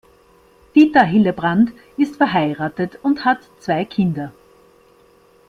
Dieter 0.73 1.03
Hillebrand 1.03 1.73
ist 1.95 2.15
verheiratet 2.15 2.97
und 3.03 3.23
hat 3.23 3.47
zwei 3.59 3.85
Kinder. 3.85 4.33